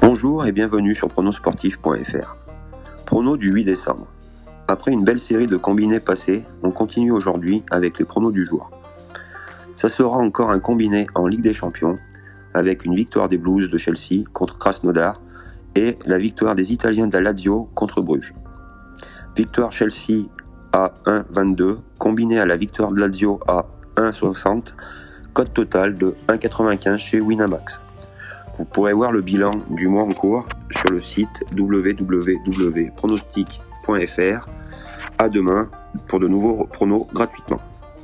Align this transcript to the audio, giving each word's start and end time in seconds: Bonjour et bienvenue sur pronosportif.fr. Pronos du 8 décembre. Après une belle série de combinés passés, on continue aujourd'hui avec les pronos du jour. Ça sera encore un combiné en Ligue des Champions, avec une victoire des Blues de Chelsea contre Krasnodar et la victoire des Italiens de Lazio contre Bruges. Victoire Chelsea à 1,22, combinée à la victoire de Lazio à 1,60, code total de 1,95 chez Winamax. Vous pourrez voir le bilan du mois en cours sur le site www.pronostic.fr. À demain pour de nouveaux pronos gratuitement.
Bonjour 0.00 0.46
et 0.46 0.52
bienvenue 0.52 0.94
sur 0.94 1.08
pronosportif.fr. 1.08 2.36
Pronos 3.04 3.36
du 3.36 3.50
8 3.50 3.64
décembre. 3.64 4.06
Après 4.68 4.92
une 4.92 5.02
belle 5.02 5.18
série 5.18 5.48
de 5.48 5.56
combinés 5.56 5.98
passés, 5.98 6.44
on 6.62 6.70
continue 6.70 7.10
aujourd'hui 7.10 7.64
avec 7.72 7.98
les 7.98 8.04
pronos 8.04 8.32
du 8.32 8.44
jour. 8.44 8.70
Ça 9.74 9.88
sera 9.88 10.18
encore 10.18 10.52
un 10.52 10.60
combiné 10.60 11.08
en 11.16 11.26
Ligue 11.26 11.42
des 11.42 11.52
Champions, 11.52 11.98
avec 12.54 12.84
une 12.84 12.94
victoire 12.94 13.28
des 13.28 13.38
Blues 13.38 13.68
de 13.68 13.76
Chelsea 13.76 14.22
contre 14.32 14.56
Krasnodar 14.56 15.20
et 15.74 15.98
la 16.06 16.16
victoire 16.16 16.54
des 16.54 16.72
Italiens 16.72 17.08
de 17.08 17.18
Lazio 17.18 17.68
contre 17.74 18.00
Bruges. 18.00 18.34
Victoire 19.36 19.72
Chelsea 19.72 20.28
à 20.72 20.94
1,22, 21.06 21.78
combinée 21.98 22.38
à 22.38 22.46
la 22.46 22.56
victoire 22.56 22.92
de 22.92 23.00
Lazio 23.00 23.40
à 23.48 23.66
1,60, 23.96 24.74
code 25.34 25.52
total 25.52 25.96
de 25.96 26.14
1,95 26.28 26.98
chez 26.98 27.20
Winamax. 27.20 27.80
Vous 28.58 28.64
pourrez 28.64 28.92
voir 28.92 29.12
le 29.12 29.22
bilan 29.22 29.52
du 29.70 29.86
mois 29.86 30.02
en 30.02 30.08
cours 30.08 30.48
sur 30.72 30.90
le 30.90 31.00
site 31.00 31.44
www.pronostic.fr. 31.56 34.48
À 35.16 35.28
demain 35.28 35.70
pour 36.08 36.18
de 36.18 36.26
nouveaux 36.26 36.66
pronos 36.66 37.06
gratuitement. 37.12 37.60